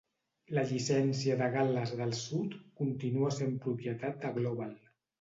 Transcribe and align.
La 0.57 0.63
llicència 0.71 1.35
de 1.43 1.51
Gal·les 1.57 1.95
del 2.01 2.15
Sud 2.21 2.57
continua 2.83 3.33
sent 3.39 3.57
propietat 3.71 4.23
de 4.27 4.37
Global. 4.43 4.79